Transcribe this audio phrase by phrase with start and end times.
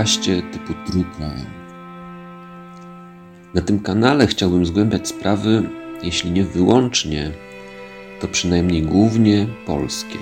[0.00, 1.50] Podcaście typu True Crime.
[3.54, 5.62] Na tym kanale chciałbym zgłębiać sprawy,
[6.02, 7.30] jeśli nie wyłącznie,
[8.20, 10.18] to przynajmniej głównie polskie.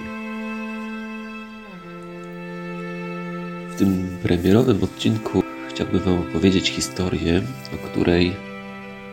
[3.70, 7.42] W tym premierowym odcinku chciałbym Wam opowiedzieć historię,
[7.74, 8.32] o której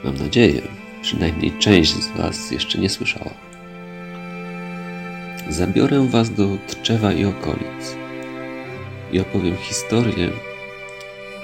[0.04, 0.62] mam nadzieję,
[1.02, 3.34] przynajmniej część z Was jeszcze nie słyszała.
[5.50, 7.96] Zabiorę Was do Tczewa i okolic
[9.12, 10.30] i opowiem historię,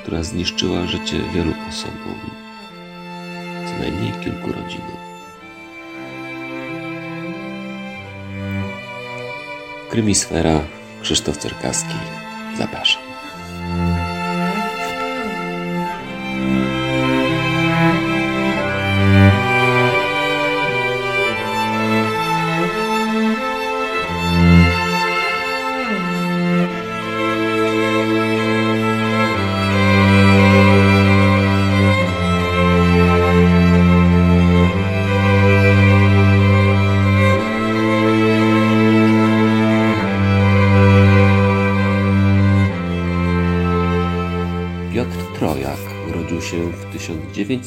[0.02, 2.20] która zniszczyła życie wielu osobom,
[3.66, 5.02] co najmniej kilku rodzinom.
[9.90, 10.60] Krymisfera
[11.02, 11.96] Krzysztof Cerkaski.
[12.58, 13.01] Zapraszam.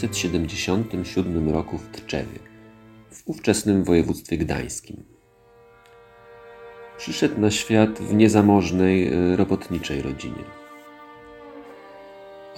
[0.09, 2.39] 1977 roku w Tczewie,
[3.11, 5.05] w ówczesnym województwie gdańskim.
[6.99, 10.45] Przyszedł na świat w niezamożnej, e, robotniczej rodzinie.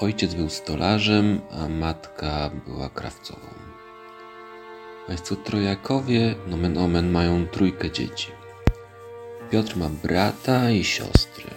[0.00, 3.48] Ojciec był stolarzem, a matka była krawcową.
[5.06, 8.28] Państwo Trojakowie, nomen omen, mają trójkę dzieci.
[9.50, 11.50] Piotr ma brata i siostrę.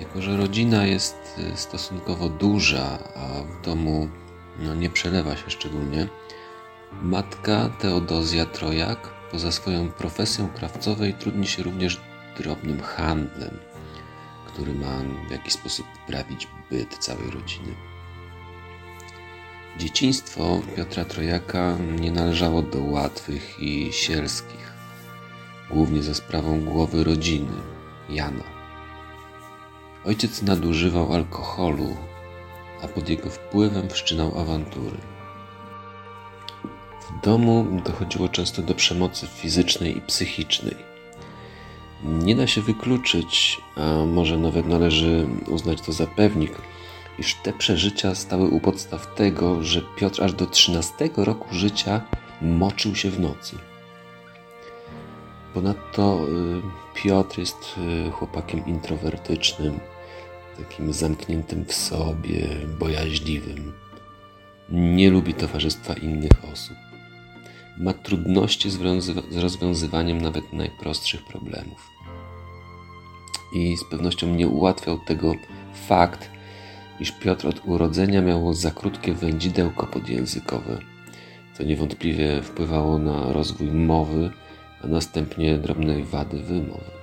[0.00, 1.16] Jako, że rodzina jest
[1.54, 4.08] y, stosunkowo duża, a w domu
[4.58, 6.08] no, nie przelewa się szczególnie,
[7.02, 12.00] matka Teodozja Trojak poza swoją profesją krawcowej trudni się również
[12.38, 13.58] drobnym handlem,
[14.46, 14.98] który ma
[15.28, 17.74] w jakiś sposób poprawić byt całej rodziny.
[19.78, 24.72] Dzieciństwo Piotra Trojaka nie należało do łatwych i sielskich,
[25.70, 27.52] głównie za sprawą głowy rodziny,
[28.08, 28.44] Jana.
[30.04, 31.96] Ojciec nadużywał alkoholu,
[32.82, 34.96] a pod jego wpływem wszczynał awantury.
[37.00, 40.76] W domu dochodziło często do przemocy fizycznej i psychicznej.
[42.04, 46.52] Nie da się wykluczyć, a może nawet należy uznać to za pewnik,
[47.18, 52.00] iż te przeżycia stały u podstaw tego, że Piotr aż do 13 roku życia
[52.42, 53.58] moczył się w nocy.
[55.54, 56.62] Ponadto y,
[56.94, 57.74] Piotr jest
[58.08, 59.80] y, chłopakiem introwertycznym,
[60.58, 62.48] takim zamkniętym w sobie,
[62.78, 63.72] bojaźliwym.
[64.70, 66.76] Nie lubi towarzystwa innych osób.
[67.78, 68.70] Ma trudności
[69.30, 71.90] z rozwiązywaniem nawet najprostszych problemów.
[73.54, 75.34] I z pewnością nie ułatwiał tego
[75.88, 76.30] fakt,
[77.00, 80.78] iż Piotr od urodzenia miał za krótkie wędzidełko podjęzykowe,
[81.54, 84.30] co niewątpliwie wpływało na rozwój mowy,
[84.84, 86.97] a następnie drobne wady wymowy.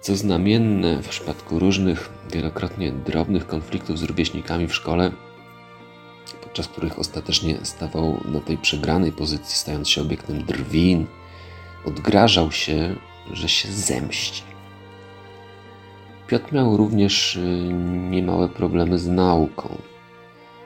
[0.00, 5.10] Co znamienne w przypadku różnych, wielokrotnie drobnych konfliktów z rówieśnikami w szkole,
[6.42, 11.06] podczas których ostatecznie stawał na tej przegranej pozycji, stając się obiektem drwin,
[11.84, 12.96] odgrażał się,
[13.32, 14.42] że się zemści.
[16.26, 17.40] Piotr miał również y,
[18.10, 19.78] niemałe problemy z nauką.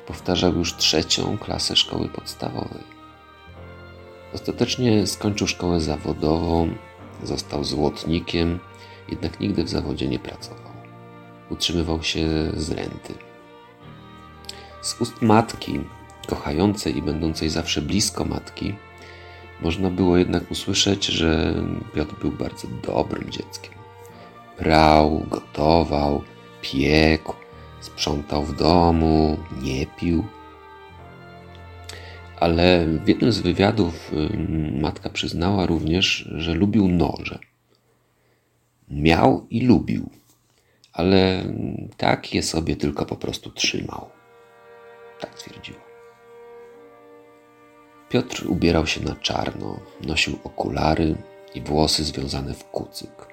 [0.06, 2.94] Powtarzał już trzecią klasę szkoły podstawowej.
[4.34, 6.74] Ostatecznie skończył szkołę zawodową,
[7.22, 8.58] został złotnikiem,
[9.08, 10.72] jednak nigdy w zawodzie nie pracował.
[11.50, 12.26] Utrzymywał się
[12.56, 13.14] z renty.
[14.82, 15.80] Z ust matki,
[16.26, 18.74] kochającej i będącej zawsze blisko matki,
[19.62, 21.54] można było jednak usłyszeć, że
[21.94, 23.74] Piotr był bardzo dobrym dzieckiem.
[24.56, 26.22] Prał, gotował,
[26.62, 27.34] piekł,
[27.80, 30.24] sprzątał w domu, nie pił.
[32.40, 34.12] Ale w jednym z wywiadów
[34.80, 37.38] matka przyznała również, że lubił noże.
[38.88, 40.10] Miał i lubił,
[40.92, 41.44] ale
[41.96, 44.10] tak je sobie tylko po prostu trzymał.
[45.20, 45.80] Tak twierdziła.
[48.08, 51.16] Piotr ubierał się na czarno, nosił okulary
[51.54, 53.26] i włosy związane w kucyk.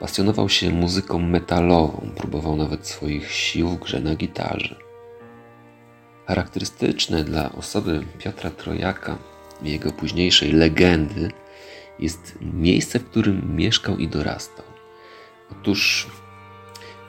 [0.00, 4.76] Pasjonował się muzyką metalową, próbował nawet swoich sił w grze na gitarze.
[6.26, 9.18] Charakterystyczne dla osoby Piotra Trojaka
[9.62, 11.30] i jego późniejszej legendy
[11.98, 14.64] jest miejsce, w którym mieszkał i dorastał.
[15.52, 16.06] Otóż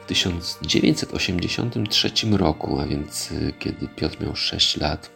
[0.01, 5.11] w 1983 roku, a więc y, kiedy Piotr miał 6 lat,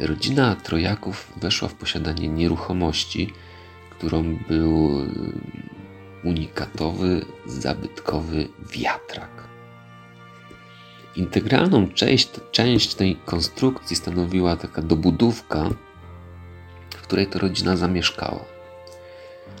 [0.00, 3.32] rodzina Trojaków weszła w posiadanie nieruchomości,
[3.90, 5.06] którą był y,
[6.24, 9.30] unikatowy, zabytkowy wiatrak.
[11.16, 15.70] Integralną część, część tej konstrukcji stanowiła taka dobudówka,
[17.10, 18.44] której to rodzina zamieszkała.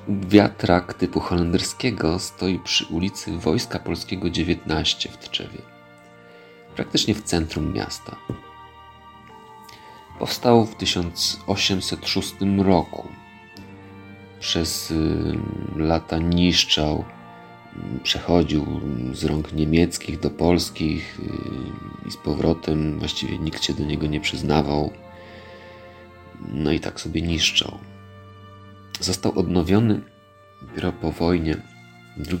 [0.08, 5.58] Wiatrak typu holenderskiego stoi przy ulicy Wojska Polskiego 19 w Tczewie,
[6.76, 8.16] praktycznie w centrum miasta.
[10.18, 13.08] Powstał w 1806 roku.
[14.40, 15.38] Przez y,
[15.76, 17.04] lata niszczał,
[18.02, 18.80] przechodził
[19.12, 24.20] z rąk niemieckich do polskich y, i z powrotem właściwie nikt się do niego nie
[24.20, 24.90] przyznawał.
[26.48, 27.78] No i tak sobie niszczał.
[29.00, 30.00] Został odnowiony
[30.62, 31.56] dopiero po wojnie,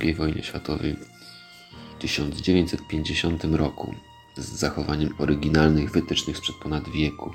[0.00, 0.96] II wojnie światowej
[1.96, 3.94] w 1950 roku
[4.36, 7.32] z zachowaniem oryginalnych wytycznych sprzed ponad wieku.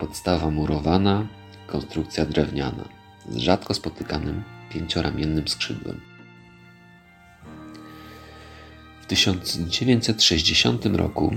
[0.00, 1.26] Podstawa murowana,
[1.66, 2.88] konstrukcja drewniana
[3.28, 6.00] z rzadko spotykanym pięcioramiennym skrzydłem.
[9.02, 11.36] W 1960 roku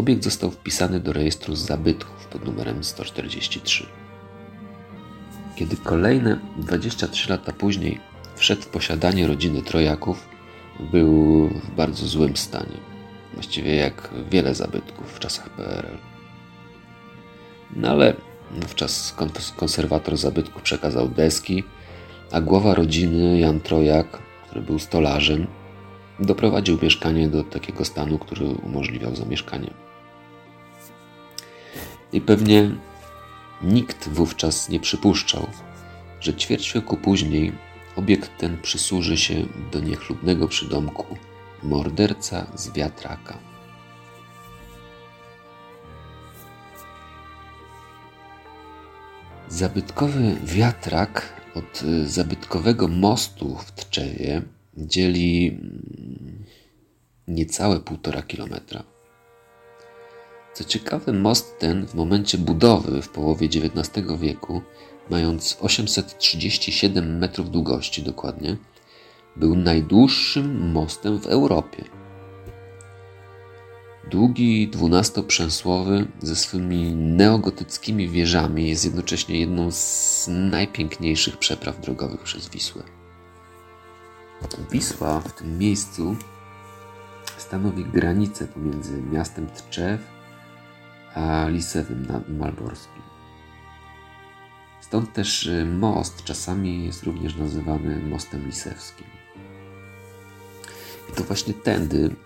[0.00, 3.86] obiekt został wpisany do rejestru zabytków pod numerem 143.
[5.56, 8.00] Kiedy kolejne 23 lata później
[8.36, 10.28] wszedł w posiadanie rodziny Trojaków,
[10.92, 12.76] był w bardzo złym stanie.
[13.34, 15.98] Właściwie jak wiele zabytków w czasach PRL.
[17.76, 18.14] No ale
[18.50, 19.14] wówczas
[19.56, 21.64] konserwator zabytku przekazał deski,
[22.32, 25.46] a głowa rodziny, Jan Trojak, który był stolarzem,
[26.20, 29.89] doprowadził mieszkanie do takiego stanu, który umożliwiał zamieszkanie.
[32.12, 32.70] I pewnie
[33.62, 35.46] Nikt wówczas nie przypuszczał,
[36.20, 37.52] że ćwierć wieku później
[37.96, 39.34] obiekt ten przysłuży się
[39.72, 41.16] do niechlubnego przydomku
[41.62, 43.38] morderca z wiatraka.
[49.48, 54.42] Zabytkowy wiatrak od zabytkowego mostu w Tczewie
[54.76, 56.44] dzieli mm,
[57.28, 58.82] niecałe półtora kilometra.
[60.60, 64.62] Co ciekawe, most ten w momencie budowy w połowie XIX wieku,
[65.10, 68.56] mając 837 metrów długości dokładnie,
[69.36, 71.84] był najdłuższym mostem w Europie.
[74.10, 82.82] Długi, dwunastoprzęsłowy, ze swymi neogotyckimi wieżami jest jednocześnie jedną z najpiękniejszych przepraw drogowych przez Wisłę.
[84.70, 86.16] Wisła w tym miejscu
[87.38, 90.19] stanowi granicę pomiędzy miastem Tczew
[91.14, 93.02] a Lisewym Malborskim.
[94.80, 99.06] Stąd też y, most czasami jest również nazywany mostem lisewskim.
[101.10, 102.16] I to właśnie tędy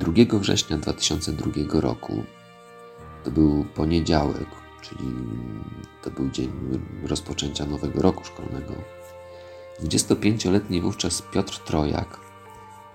[0.00, 2.24] 2 września 2002 roku
[3.24, 4.48] to był poniedziałek,
[4.80, 5.04] czyli
[6.02, 6.52] to był dzień
[7.04, 8.74] rozpoczęcia nowego roku szkolnego.
[9.80, 12.20] 25-letni wówczas Piotr Trojak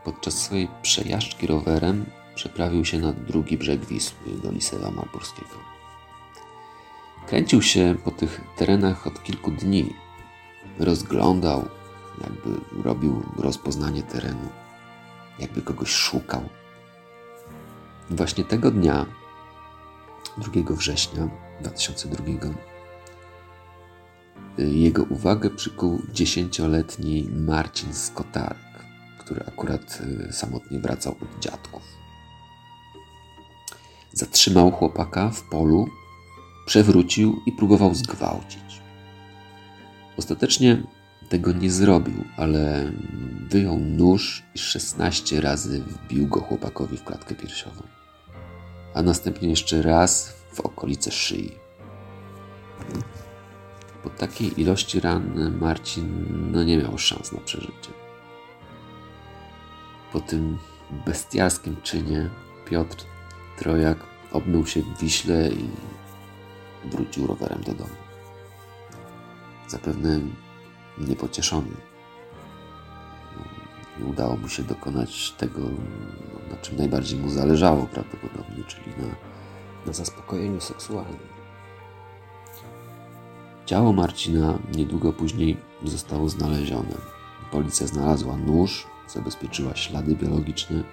[0.03, 2.05] podczas swojej przejażdżki rowerem
[2.38, 5.56] przeprawił się na drugi brzeg Wisły do Lisewa Malborskiego.
[7.28, 9.94] Kręcił się po tych terenach od kilku dni.
[10.80, 11.66] Rozglądał,
[12.22, 14.50] jakby robił rozpoznanie terenu,
[15.39, 16.50] jakby kogoś szukał.
[18.10, 19.06] Właśnie tego dnia,
[20.38, 21.29] 2 września
[21.62, 22.24] 2002,
[24.58, 28.86] jego uwagę przykuł dziesięcioletni Marcin Skotarek,
[29.20, 32.06] który akurat y, samotnie wracał od dziadków.
[34.17, 35.89] Zatrzymał chłopaka w polu,
[36.65, 38.81] przewrócił i próbował zgwałcić.
[40.17, 40.83] Ostatecznie
[41.29, 42.91] tego nie zrobił, ale
[43.50, 47.81] wyjął nóż i 16 razy wbił go chłopakowi w klatkę piersiową,
[48.93, 51.51] a następnie jeszcze raz w okolice szyi.
[54.03, 57.91] Po takiej ilości ran Marcin no, nie miał szans na przeżycie.
[60.12, 60.57] Po tym
[61.05, 62.29] bestialskim czynie
[62.65, 63.16] Piotr
[63.57, 63.97] Trojak
[64.31, 65.69] obmył się w Wiśle i
[66.89, 67.95] wrócił rowerem do domu.
[69.67, 70.19] Zapewne
[70.97, 71.71] niepocieszony.
[73.99, 75.61] Nie udało mu się dokonać tego,
[76.51, 79.07] na czym najbardziej mu zależało prawdopodobnie, czyli na,
[79.85, 81.19] na zaspokojeniu seksualnym.
[83.65, 86.95] Ciało Marcina niedługo później zostało znalezione.
[87.51, 90.83] Policja znalazła nóż, zabezpieczyła ślady biologiczne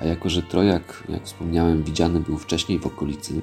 [0.00, 3.42] a jako, że Trojak, jak wspomniałem, widziany był wcześniej w okolicy,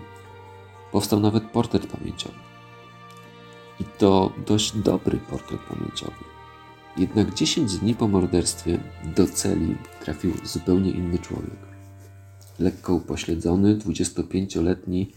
[0.91, 2.35] powstał nawet portret pamięciowy.
[3.79, 6.23] I to dość dobry portret pamięciowy.
[6.97, 8.79] Jednak 10 dni po morderstwie
[9.15, 11.59] do celi trafił zupełnie inny człowiek.
[12.59, 15.11] Lekko upośledzony, 25-letni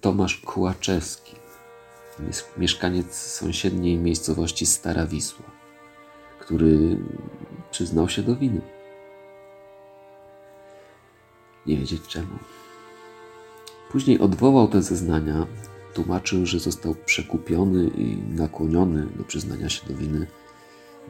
[0.00, 1.36] Tomasz Kułaczewski,
[2.56, 5.44] mieszkaniec sąsiedniej miejscowości Stara Wisła.
[6.40, 6.98] który
[7.70, 8.60] przyznał się do winy.
[11.66, 12.38] Nie wiedzieć czemu.
[13.90, 15.46] Później odwołał te zeznania,
[15.94, 20.26] tłumaczył, że został przekupiony i nakłoniony do przyznania się do winy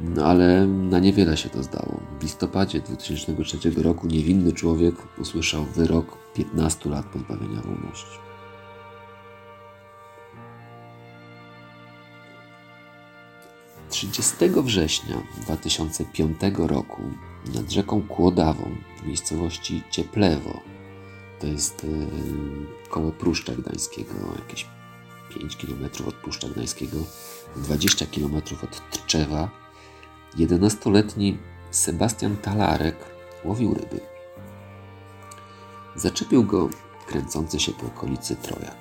[0.01, 2.01] no ale na niewiele się to zdało.
[2.21, 8.30] W listopadzie 2003 roku niewinny człowiek usłyszał wyrok 15 lat pozbawienia wolności.
[13.91, 17.03] Trzydziestego września 2005 roku
[17.55, 20.61] nad rzeką Kłodawą w miejscowości Cieplewo,
[21.41, 21.91] to jest yy,
[22.91, 24.67] koło Pruszcza Gdańskiego, jakieś
[25.39, 26.97] 5 km od Pruszcza Gdańskiego,
[27.57, 29.51] 20 km od Tczewa,
[30.37, 31.39] 11-letni
[31.71, 32.97] Sebastian Talarek
[33.45, 34.01] łowił ryby.
[35.97, 36.69] Zaczepił go
[37.07, 38.77] kręcący się po okolicy trojak.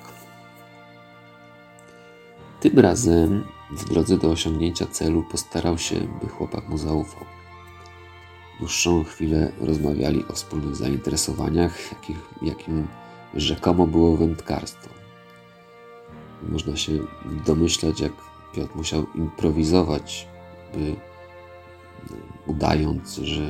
[2.60, 7.26] Tym razem w drodze do osiągnięcia celu postarał się, by chłopak mu zaufał.
[8.60, 12.88] Dłuższą chwilę rozmawiali o wspólnych zainteresowaniach, jakich, jakim
[13.34, 14.90] rzekomo było wędkarstwo.
[16.50, 17.00] Można się
[17.46, 18.12] domyślać, jak
[18.54, 20.28] Piotr musiał improwizować,
[20.74, 20.96] by
[22.48, 23.44] udając, że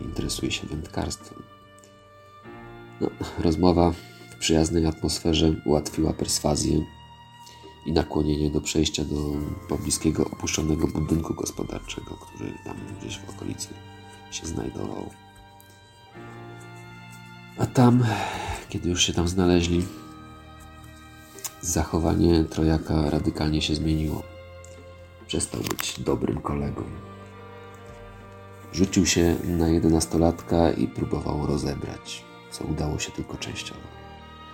[0.00, 1.42] interesuje się wędkarstwem.
[3.00, 3.92] No, rozmowa
[4.30, 6.84] w przyjaznej atmosferze ułatwiła perswazję
[7.86, 9.16] i nakłonienie do przejścia do
[9.68, 13.68] pobliskiego opuszczonego budynku gospodarczego, który tam gdzieś w okolicy
[14.30, 15.10] się znajdował.
[17.58, 18.04] A tam,
[18.68, 19.84] kiedy już się tam znaleźli,
[21.60, 24.22] zachowanie Trojaka radykalnie się zmieniło.
[25.26, 26.82] Przestał być dobrym kolegą.
[28.72, 33.80] Rzucił się na jedenastolatka i próbował rozebrać, co udało się tylko częściowo.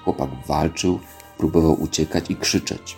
[0.05, 1.01] Chłopak walczył,
[1.39, 2.97] próbował uciekać i krzyczeć.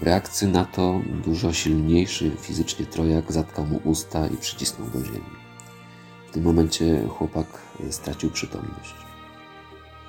[0.00, 5.40] W reakcji na to dużo silniejszy fizycznie trojak zatkał mu usta i przycisnął do ziemi.
[6.28, 7.46] W tym momencie chłopak
[7.90, 8.94] stracił przytomność.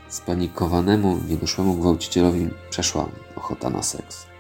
[0.08, 4.32] Spanikowanemu, niedoszłemu gwałcicielowi przeszła ochota na seks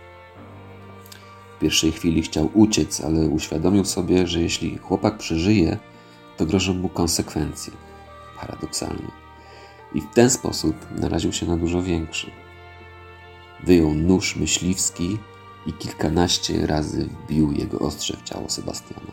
[1.61, 5.77] pierwszej chwili chciał uciec, ale uświadomił sobie, że jeśli chłopak przeżyje,
[6.37, 7.73] to grożą mu konsekwencje.
[8.39, 9.11] Paradoksalnie.
[9.93, 12.31] I w ten sposób naraził się na dużo większy.
[13.63, 15.17] Wyjął nóż myśliwski
[15.65, 19.11] i kilkanaście razy wbił jego ostrze w ciało Sebastiana.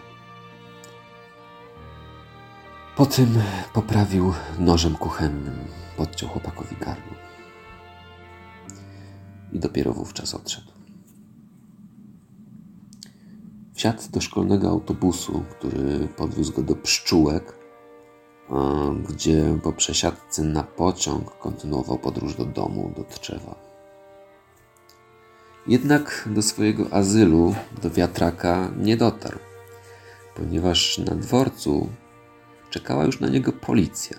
[2.96, 3.38] Po tym
[3.72, 5.58] poprawił nożem kuchennym,
[5.96, 7.14] podciął chłopakowi gardło.
[9.52, 10.72] I dopiero wówczas odszedł.
[13.74, 17.58] Wsiadł do szkolnego autobusu, który podwiózł go do Pszczółek,
[19.08, 23.67] gdzie po przesiadce na pociąg kontynuował podróż do domu, do Tczewa.
[25.68, 29.38] Jednak do swojego azylu, do wiatraka, nie dotarł,
[30.34, 31.88] ponieważ na dworcu
[32.70, 34.18] czekała już na niego policja.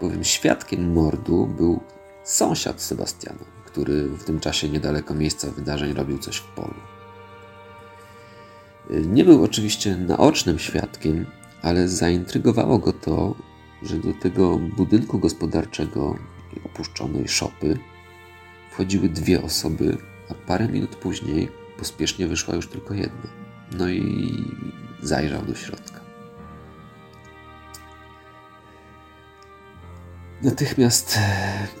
[0.00, 1.80] Bowiem świadkiem mordu był
[2.24, 6.74] sąsiad Sebastiana, który w tym czasie niedaleko miejsca wydarzeń robił coś w polu.
[8.90, 11.26] Nie był oczywiście naocznym świadkiem,
[11.62, 13.34] ale zaintrygowało go to,
[13.82, 16.16] że do tego budynku gospodarczego,
[16.64, 17.78] opuszczonej szopy,
[18.74, 19.98] wchodziły dwie osoby,
[20.30, 23.28] a parę minut później pospiesznie wyszła już tylko jedna.
[23.78, 24.44] No i
[25.02, 26.00] zajrzał do środka.
[30.42, 31.18] Natychmiast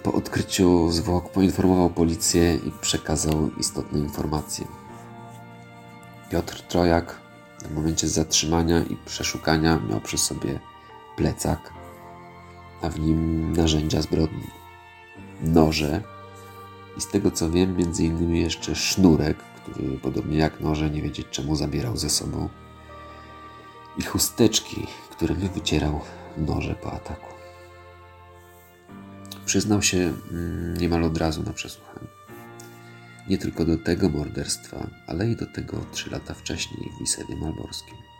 [0.02, 4.66] po odkryciu zwłok poinformował policję i przekazał istotne informacje.
[6.30, 7.20] Piotr Trojak
[7.64, 10.60] w momencie zatrzymania i przeszukania miał przy sobie
[11.16, 11.72] plecak,
[12.82, 14.46] a w nim narzędzia zbrodni.
[15.42, 16.13] Noże
[16.96, 21.26] i z tego co wiem, między innymi jeszcze sznurek, który podobnie jak noże nie wiedzieć
[21.30, 22.48] czemu zabierał ze sobą
[23.98, 26.00] i chusteczki, którymi wycierał
[26.36, 27.34] noże po ataku.
[29.46, 32.06] Przyznał się mm, niemal od razu na przesłuchaniu.
[33.28, 38.13] Nie tylko do tego morderstwa, ale i do tego trzy lata wcześniej w Wisewie Malborskim.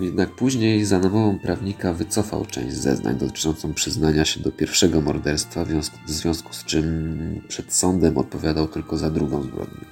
[0.00, 5.64] Jednak później za namową prawnika wycofał część zeznań dotyczącą przyznania się do pierwszego morderstwa,
[6.06, 9.84] w związku z czym przed sądem odpowiadał tylko za drugą zbrodnię.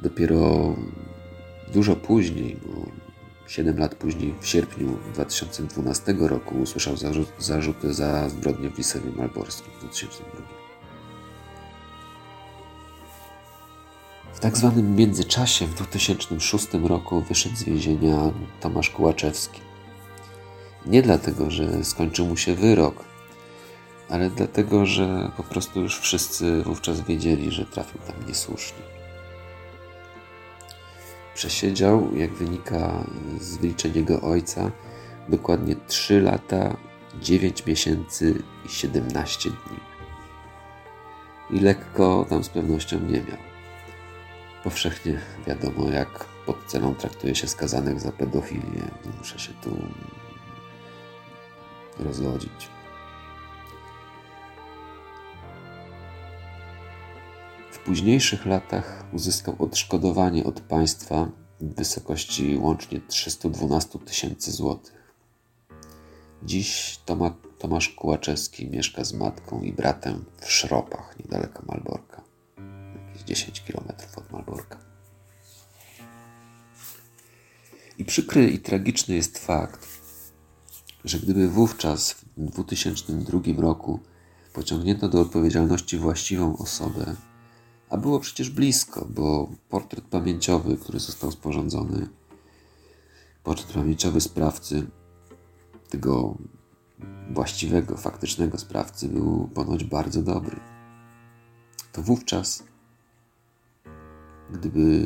[0.00, 0.76] Dopiero
[1.72, 2.86] dużo później, bo
[3.46, 6.94] 7 lat później, w sierpniu 2012 roku, usłyszał
[7.38, 10.61] zarzuty za zbrodnię w Wisewie Malborskim w 2002.
[14.42, 18.30] tak zwanym międzyczasie w 2006 roku wyszedł z więzienia
[18.60, 19.60] Tomasz Kułaczewski.
[20.86, 23.04] Nie dlatego, że skończył mu się wyrok,
[24.08, 28.82] ale dlatego, że po prostu już wszyscy wówczas wiedzieli, że trafił tam niesłusznie.
[31.34, 33.04] Przesiedział, jak wynika
[33.40, 34.70] z wyliczeń jego ojca,
[35.28, 36.76] dokładnie 3 lata,
[37.20, 39.80] 9 miesięcy i 17 dni.
[41.50, 43.51] I lekko tam z pewnością nie miał.
[44.64, 48.90] Powszechnie wiadomo, jak pod ceną traktuje się skazanych za pedofilię.
[49.06, 49.76] Nie muszę się tu
[51.98, 52.68] rozwodzić.
[57.72, 61.28] W późniejszych latach uzyskał odszkodowanie od państwa
[61.60, 65.14] w wysokości łącznie 312 tysięcy złotych.
[66.42, 72.31] Dziś Toma, Tomasz Kułaczewski mieszka z matką i bratem w Szropach, niedaleko Malborka.
[73.22, 74.78] Jakieś 10 kilometrów od Malborka.
[77.98, 79.88] I przykry i tragiczny jest fakt,
[81.04, 84.00] że gdyby wówczas w 2002 roku
[84.52, 87.16] pociągnięto do odpowiedzialności właściwą osobę,
[87.90, 92.08] a było przecież blisko, bo portret pamięciowy, który został sporządzony,
[93.44, 94.86] portret pamięciowy sprawcy,
[95.90, 96.38] tego
[97.30, 100.60] właściwego, faktycznego sprawcy, był ponoć bardzo dobry.
[101.92, 102.71] To wówczas,
[104.52, 105.04] gdyby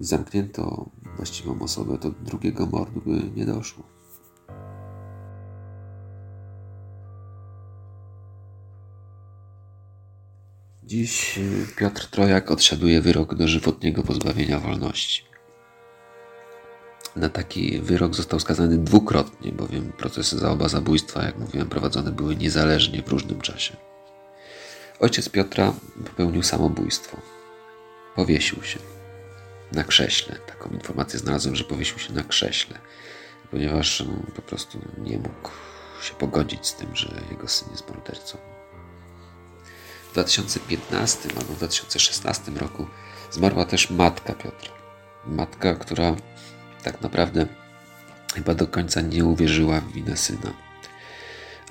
[0.00, 3.84] zamknięto właściwą osobę, to drugiego mordu by nie doszło.
[10.84, 11.38] Dziś
[11.76, 15.24] Piotr Trojak odsiaduje wyrok dożywotniego pozbawienia wolności.
[17.16, 22.36] Na taki wyrok został skazany dwukrotnie, bowiem procesy za oba zabójstwa, jak mówiłem, prowadzone były
[22.36, 23.76] niezależnie w różnym czasie.
[25.00, 25.72] Ojciec Piotra
[26.04, 27.37] popełnił samobójstwo.
[28.18, 28.78] Powiesił się
[29.72, 30.36] na krześle.
[30.46, 32.78] Taką informację znalazłem, że powiesił się na krześle,
[33.50, 35.50] ponieważ no, po prostu nie mógł
[36.02, 38.38] się pogodzić z tym, że jego syn jest mordercą.
[40.08, 42.86] W 2015 albo 2016 roku
[43.30, 44.72] zmarła też matka Piotra.
[45.26, 46.16] Matka, która
[46.82, 47.46] tak naprawdę
[48.34, 50.54] chyba do końca nie uwierzyła w winę syna.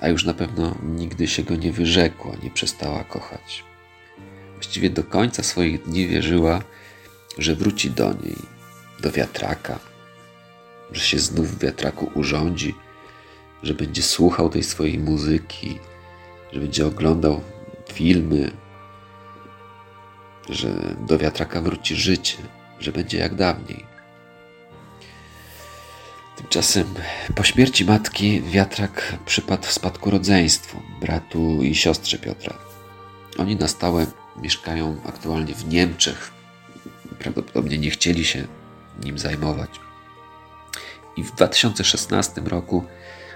[0.00, 3.67] A już na pewno nigdy się go nie wyrzekła, nie przestała kochać.
[4.58, 6.62] Właściwie do końca swoich dni wierzyła,
[7.38, 8.36] że wróci do niej,
[9.00, 9.78] do wiatraka,
[10.92, 12.74] że się znów w wiatraku urządzi,
[13.62, 15.78] że będzie słuchał tej swojej muzyki,
[16.52, 17.40] że będzie oglądał
[17.92, 18.50] filmy,
[20.48, 22.38] że do wiatraka wróci życie,
[22.80, 23.84] że będzie jak dawniej.
[26.36, 26.94] Tymczasem
[27.34, 32.58] po śmierci matki wiatrak przypadł w spadku rodzeństwu, bratu i siostrze Piotra.
[33.38, 34.06] Oni na stałe
[34.42, 36.30] mieszkają aktualnie w Niemczech.
[37.18, 38.46] Prawdopodobnie nie chcieli się
[39.04, 39.70] nim zajmować.
[41.16, 42.84] I w 2016 roku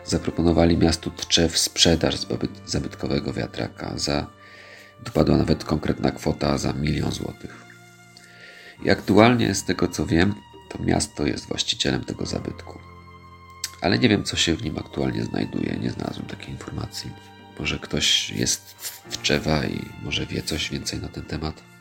[0.04, 2.14] zaproponowali miastu Tczew sprzedaż
[2.66, 4.26] zabytkowego wiatraka za
[5.04, 7.64] dopadła nawet konkretna kwota za milion złotych.
[8.84, 10.34] I aktualnie, z tego co wiem,
[10.68, 12.78] to miasto jest właścicielem tego zabytku.
[13.80, 15.76] Ale nie wiem, co się w nim aktualnie znajduje.
[15.80, 17.10] Nie znalazłem takiej informacji.
[17.62, 18.60] Może ktoś jest
[19.10, 21.71] w Czewa i może wie coś więcej na ten temat.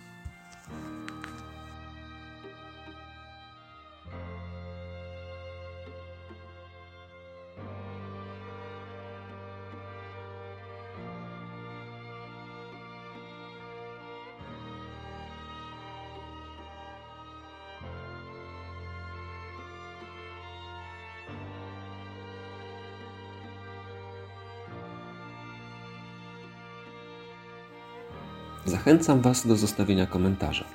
[28.65, 30.65] Zachęcam Was do zostawienia komentarza.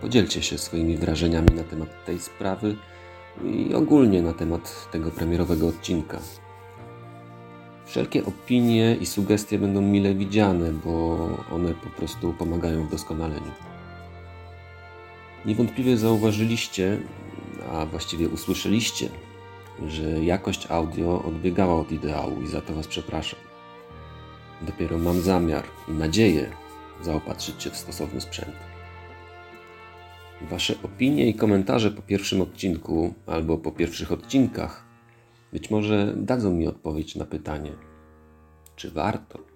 [0.00, 2.76] Podzielcie się swoimi wrażeniami na temat tej sprawy
[3.44, 6.18] i ogólnie na temat tego premierowego odcinka.
[7.86, 11.18] Wszelkie opinie i sugestie będą mile widziane, bo
[11.52, 13.52] one po prostu pomagają w doskonaleniu.
[15.46, 16.98] Niewątpliwie zauważyliście,
[17.72, 19.08] a właściwie usłyszeliście,
[19.86, 23.40] że jakość audio odbiegała od ideału i za to Was przepraszam.
[24.62, 26.50] Dopiero mam zamiar i nadzieję,
[27.02, 28.56] zaopatrzyć się w stosowny sprzęt.
[30.40, 34.84] Wasze opinie i komentarze po pierwszym odcinku albo po pierwszych odcinkach
[35.52, 37.72] być może dadzą mi odpowiedź na pytanie,
[38.76, 39.47] czy warto.